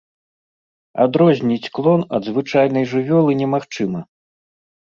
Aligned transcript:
Адрозніць 1.05 1.71
клон 1.79 2.01
ад 2.19 2.31
звычайнай 2.31 2.89
жывёлы 2.95 3.31
немагчыма. 3.43 3.99